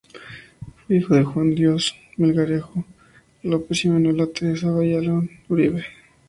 [0.87, 2.83] Fue hijo de Juan de Dios Melgarejo
[3.43, 5.85] López y de Manuela Teresa Villalón Uribe.